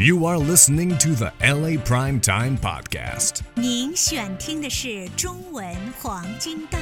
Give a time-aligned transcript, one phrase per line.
[0.00, 3.40] You are listening to the LA Prime Time Podcast.
[3.54, 6.80] 您选听的是中文黄金档。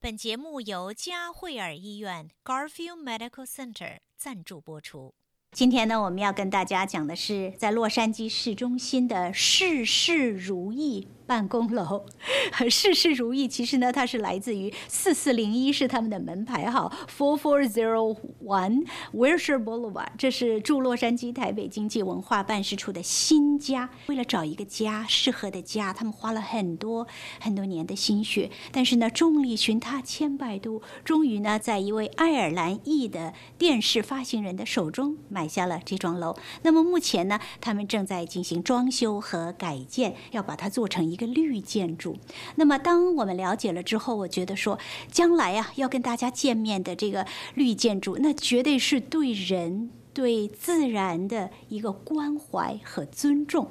[0.00, 5.14] 本节目由嘉惠尔医院 Garfield Medical Center 赞助播出。
[5.52, 12.03] 今天呢，我们要跟大家讲的是在洛杉矶市中心的事事如意 办公楼。
[12.71, 20.07] 事事如意，其实呢，它是来自于四四零一，是他们的门牌号，Four Four Zero One Wilshire Boulevard。
[20.17, 23.91] 这是驻洛杉矶台北经济文化办事处的新家。
[24.07, 27.05] 为了找一个家，适合的家，他们花了很多
[27.39, 28.49] 很多年的心血。
[28.71, 36.35] 但是呢，众里寻他千百度，终于呢，在一位爱尔兰裔的电视发行人的手中买下了这幢楼。
[36.63, 42.17] 那么目前呢，他们正在进行装修和改建，要把它做成一个绿建筑。
[42.55, 44.79] 那么当我们了解了之后，我觉得说，
[45.11, 49.91] 将来呀、要跟大家见面的这个绿建筑，那绝对是对人。
[50.11, 53.69] 对自然的一个关怀和尊重。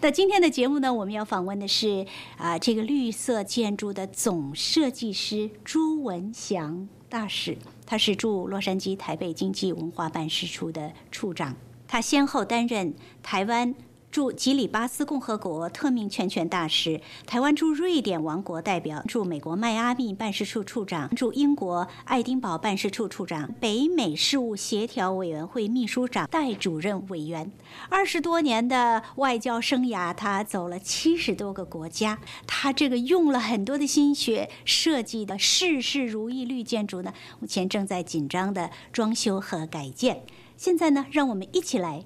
[0.00, 2.06] 那今天的节目呢，我们要访问的是
[2.38, 11.54] 啊、这个绿色建筑的总设计师朱文祥大使，他是驻洛杉矶台北经济文化办事处的处长，
[11.86, 13.74] 他先后担任台湾。
[14.14, 27.50] 驻吉里巴斯共和国特命全权大使，台湾驻瑞典王国代表，驻美国迈阿密办事处处长，驻英国爱丁堡办事处处长，北美事务协调委员会秘书长、代主任委员。
[27.88, 40.22] 二十多年的外交生涯，他走了七十多个国家，他这个用了很多的心血设计的事事如意绿建筑呢，目前正在紧张的装修和改建。
[40.56, 42.04] 现在呢，让我们一起来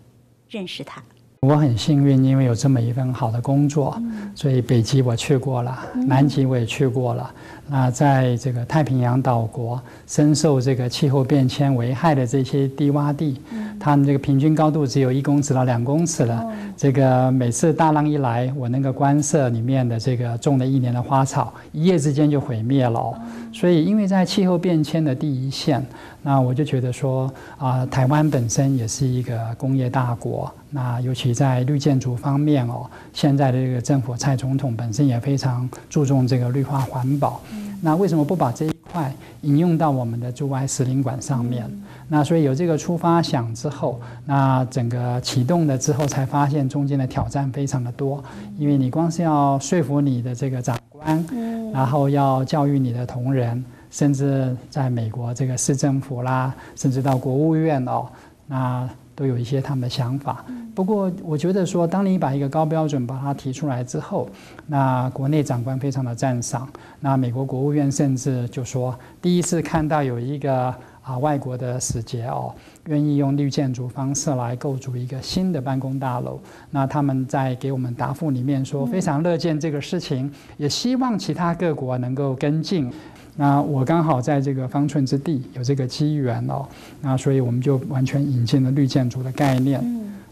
[0.49, 1.05] 认识他。
[1.41, 3.97] 我很幸运，因为有这么一份好的工作，
[4.35, 7.31] 所以北极我去过了，南极我也去过了。
[7.69, 13.41] 那在这个太平洋岛国深受这个气候变迁危害的这些低洼地，
[13.79, 16.45] 它们这个平均高度只有一公尺到两公尺了。
[16.77, 23.17] 这个每次大浪一来，我那个官舍里面的这个种了一年的花草，一夜之间就毁灭了哦。
[23.53, 25.85] 所以，因为在气候变迁的第一线，
[26.23, 37.41] 那我就觉得说啊、台湾本身也是一个工业大国，那尤其在绿建筑方面哦，现在的这个政府蔡总统本身也非常注重这个绿化环保。
[37.81, 39.13] 那为什么不把这一块
[39.43, 41.65] 引用到我们的驻外使领馆上面？
[42.09, 48.23] 那所以有这个出发想之后，那整个启动了之后，才发现中间的挑战非常的多，
[48.59, 51.25] 因为你光是要说服你的这个长官，
[51.73, 58.07] 然后要教育你的同仁，甚至在美国这个市政府啦，甚至到国务院哦，
[58.47, 60.45] 那都有一些他们的想法。
[60.79, 64.29] 不过我觉得说，当你把一个高标准把它提出来之后，
[64.69, 66.69] 那国内长官非常的赞赏，
[67.01, 70.73] 那美国国务院甚至就说，第一次看到有一个
[71.03, 72.55] 啊外国的使节哦，
[72.87, 76.39] 愿意用绿建筑方式来构筑一个新的办公大楼。
[76.71, 82.89] 那他们在给我们答复里面说，非常乐见这个事情，也希望其他各国能够跟进。
[83.35, 86.65] 那我刚好在这个方寸之地有这个机缘哦，
[87.03, 89.83] 那所以我们就完全引进了绿建筑的概念。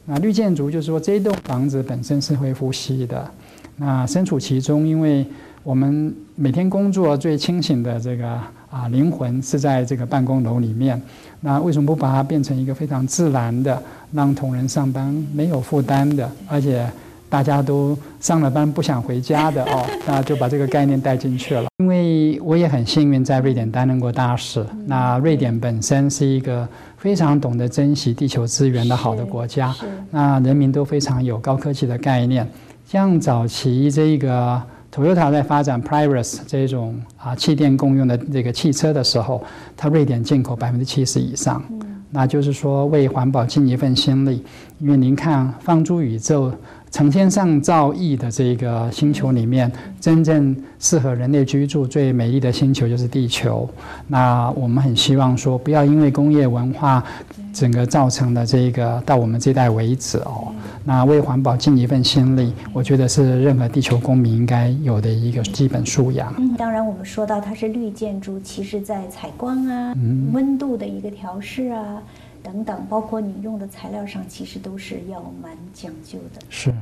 [0.07, 3.29] 那绿建筑就是说这栋房子本身是会呼吸的，
[3.77, 5.27] 那身处其中，因为
[5.63, 8.41] 我们每天工作最清醒的这个
[8.71, 11.01] 啊灵魂是在这个办公楼里面，
[11.41, 16.89] 那为什么不把它变成一个非常自然的，让同仁上班没有负担的，而且
[17.29, 21.67] 大家都上了班不想回家的哦， 那就把这个概念带进去了。
[21.79, 26.67] 因为我也很幸运在瑞典担任过大使，那瑞典本身是一个
[26.97, 29.75] 非常懂得珍惜地球资源的好的国家，
[30.11, 32.49] 那人民都非常有高科技的概念。
[32.87, 34.63] 像早期这个
[34.95, 39.43] Toyota 在发展 Prius 这种啊气电共用的这个汽车的时候，
[39.77, 41.63] 它瑞典进口百分之七十以上，
[42.11, 44.45] 那就是说为环保尽一份心力。
[44.79, 46.53] 因为您看放诸宇宙。
[46.97, 49.71] 成千上兆亿的这个星球里面，
[50.01, 53.69] 真正适合人类居住、最美丽的星球就是地球。
[54.07, 57.05] 那我们很希望说，不要因为工业文化
[57.53, 60.55] 整个造成的这个到我们这代为止哦。
[60.87, 66.33] 那为环保尽一份心力，我觉得是任何地球公民应该有的一个基本素养。
[66.39, 69.95] 嗯，当然我们说到它是绿建筑，其实在采光啊、
[70.33, 72.03] 温度的一个调试啊
[72.47, 76.41] 等等，包括你用的材料上，其实都是要蛮讲究的。
[76.49, 76.73] 是，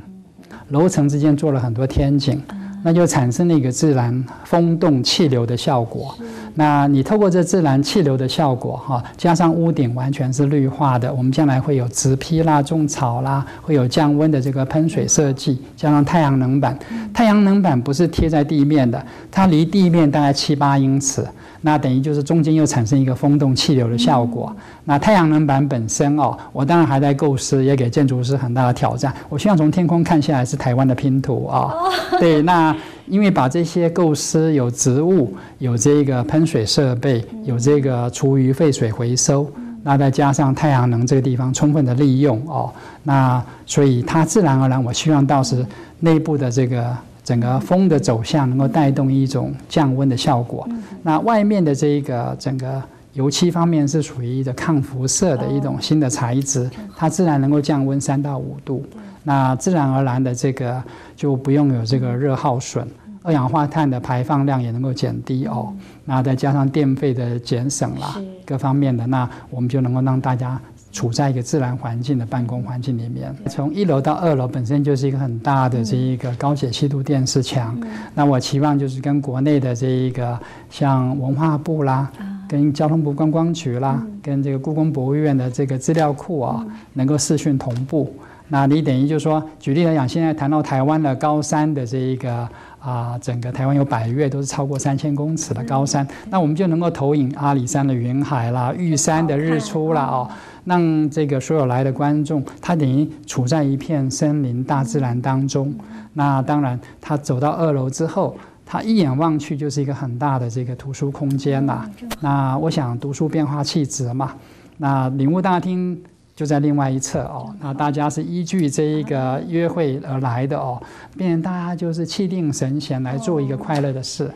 [0.69, 2.43] 楼层之间做了很多天井，
[2.85, 6.15] 那就产生了一个自然风动气流的效果。
[6.55, 16.79] 那你透过这自然气流的效果，哈，加上屋顶完全是绿化的，我们将来会有植批啦、种草啦，会有降温的这个喷水设计，加上太阳能板。
[17.13, 21.27] 太阳能板不是贴在地面的，它离地面大概七八英尺。
[21.61, 24.55] 那等于就是中间又产生一个风动气流的效果。
[24.85, 29.13] 那太阳能板本身哦，我当然还在构思，也给建筑师很大的挑战。
[29.31, 31.73] 我希望从天空看下来是台湾的拼图啊。
[32.21, 39.51] 对，那因为把这些构思有植物，有这个喷水设备，有这个厨余废水回收。
[39.83, 42.73] 那再加上太阳能这个地方充分的利用哦，
[43.03, 45.65] 那所以它自然而然，我希望到时
[46.01, 50.67] 内部的这个整个风的走向能够带动一种降温的效果。
[51.03, 52.83] 那外面的这一个整个
[53.15, 58.85] 油漆方面是属于一个抗辐射的一种新的材质，它自然能够降温三到五度。
[59.23, 60.83] 那自然而然的这个
[61.17, 62.87] 就不用有这个热耗损。
[63.23, 65.73] 二氧化碳的排放量也能够减低哦，
[66.05, 70.61] 那再加上电费的减省啦，各方面的，那我们就能够让大家
[70.93, 73.35] 处在一个自然环境的办公环境里面。
[73.49, 77.75] 从一楼到二楼本身就是一个很大的这一个高解析度电视墙，
[78.15, 80.39] 那我期望就是跟国内的这一个
[80.69, 82.13] 像文化部啦，
[82.49, 88.15] 跟交通部观光局啦，跟这个故宫博物院的这个资料库啊，能够视讯同步。
[88.49, 92.49] 那你等于就是说，举例来讲，现在谈到台湾的高山的这一个。
[92.85, 100.29] 啊，整个台湾有百越都是超过三千公尺的高山，那我们就能够投影阿里山的云海啦、玉山的日出啦，哦，
[100.67, 105.75] 让这个所有来的观众，他等于处在一片森林大自然当中。
[106.13, 108.37] 那当然，他走到二楼之后，
[108.67, 111.89] 他一眼望去就是一个很大的这个图书空间啦。
[112.21, 114.35] 那我想，读书变化气质嘛，
[114.77, 116.03] 那领悟大厅。
[116.37, 120.83] 就在另外一侧哦，那大家是依据这一个约会而来的哦，
[121.17, 124.29] 变大家就是气定神闲来做一个快乐的事。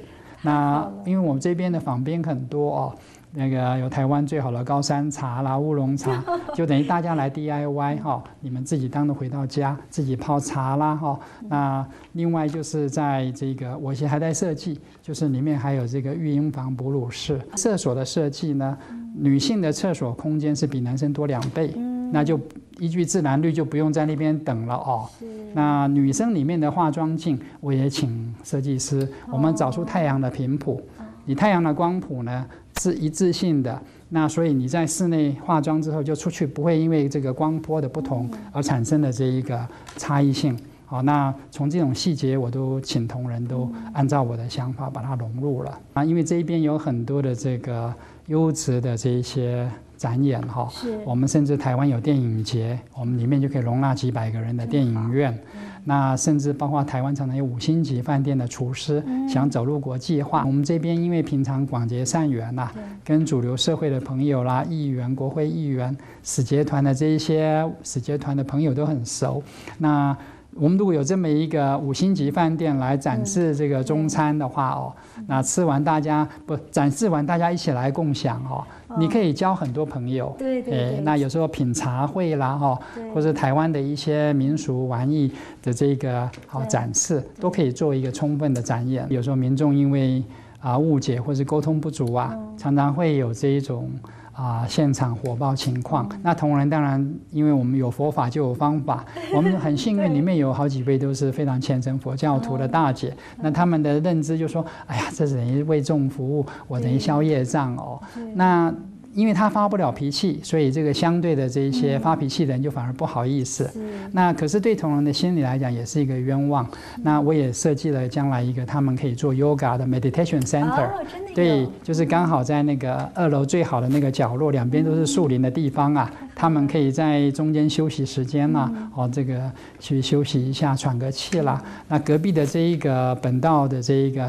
[0.42, 2.94] 那因为我们这边的访宾很多哦。
[3.32, 6.22] 那个有台湾最好的高山茶啦、乌龙茶，
[6.54, 11.18] 就等于大家来 DIY 哈，你们自己当的回到家，自己泡茶啦哈。
[11.48, 18.76] 那另外就是在这个，我现在还在设计，就是里面还有这个育婴房、哺乳室、厕所的设计呢。
[19.20, 21.74] 女性的厕所空间是比男生多两倍，
[22.12, 22.38] 那就
[22.78, 25.08] 依据自然率就不用在那边等了哦。
[25.54, 30.80] 那女生里面的化妆镜，我也请设计师，我们找出太阳的频谱，
[31.24, 32.46] 你太阳的光谱呢？
[32.78, 39.66] 是一致性的，那所以你在室内化妆之后就出去，不会因为这个光波的不同而产生的这一个
[39.96, 40.58] 差异性。
[40.86, 47.92] 好，那从这种细节，我都请同仁都按照我的想法把它融入了啊，因为这一边有很多的这个
[48.26, 49.70] 优质的这一些。
[49.98, 50.72] 展演哈，
[51.04, 55.36] 我们甚至台湾有电影节，我们里面就可以容纳几百个人的电影院。
[55.84, 60.44] 那甚至包括台湾常常有五星级饭店的厨师想走入国际化。
[60.46, 62.70] 我们这边因为平常广结善缘呐，
[63.04, 69.42] 跟主流社会的朋友啦、议员、国会议员、使节团的这一些使节团的朋友都很熟。
[69.78, 70.16] 那
[70.60, 74.92] 我们如果有这么一个五星级饭店来展示这个中餐的话哦，
[75.26, 78.64] 那吃完大家不展示完大家一起来共享哦，
[78.98, 80.34] 你可以交很多朋友。
[80.38, 81.00] 对对。
[81.04, 82.78] 那有时候品茶会啦哈，
[83.14, 85.30] 或者台湾的一些民俗玩意
[85.62, 89.06] 的这个好展示，都可以做一个充分的展演。
[89.08, 90.22] 有时候民众因为
[90.60, 93.90] 啊误解或是沟通不足啊，常常会有这一种。
[94.38, 99.04] 啊，现场火爆情况，那同仁当然，因为我们有佛法就有方法，
[99.34, 108.00] 我们很幸运，里面有好几位都是非常虔诚佛教徒的大姐，那他们的认知就说，哎呀，这等于为众服务，我等于消业障哦，
[108.34, 108.72] 那。
[109.18, 113.68] 因为他发不了脾气，所以这个相对的这一些发脾气的人就反而不好意思。
[114.12, 116.64] 那可是对同仁的心理来讲也是一个冤枉。
[117.02, 120.88] 那我也设计了将来一个他们可以做 yoga 的 meditation center。
[121.34, 131.60] 对，就是刚好在那个二楼最好的那个角落，两边都是树林的地方啊，他们可以在中间休息时间啦，哦，这个去休息一下，喘个气啦。
[131.88, 134.24] 那隔壁的这一个本道的这一个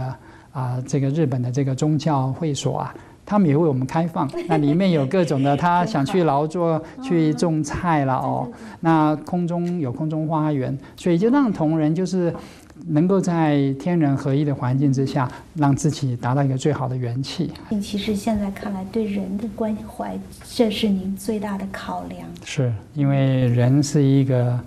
[0.51, 2.95] 啊，这个日本的这个宗教会所啊。
[3.29, 8.49] 他们也为我们开放， 那里面有各种的，他想去劳作、去种菜了哦。
[8.79, 12.33] 那空中有空中花园，所以就让同仁就是
[12.87, 17.51] 能够在天人合一的环境之下，让自己达到一个最好的元气。
[17.79, 20.17] 其实现在看来，对人的关怀，
[20.51, 22.27] 这是您最大的考量。
[22.43, 24.59] 是因为人是一个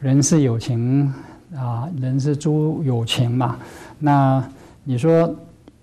[0.00, 1.14] 人是有情
[1.54, 3.56] 啊，人是诸有情嘛。
[4.00, 4.42] 那
[4.82, 5.32] 你说？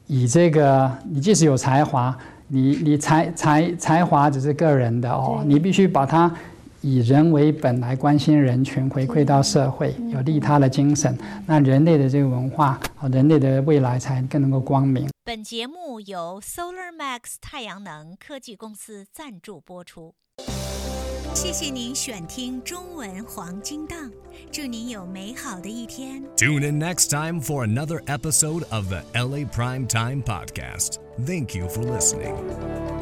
[0.08, 2.16] 以这个，你即使有才华，
[2.48, 6.32] 你你才才才华只是个人的哦，你必须把它
[6.82, 15.10] 以人为本来关心人群，回馈到社会，有利他的精神，那人类的这个文化和人类的未来才更能够光明。
[15.24, 20.14] 本节目由 Solar Max 太阳能科技公司赞助播出。
[21.35, 24.11] 谢谢您选听中文黄金档，
[24.51, 26.23] 祝您有美好的一天。
[26.37, 30.99] Tune in next time for another episode of the LA Prime Time Podcast.
[31.27, 32.94] Thank you for listening.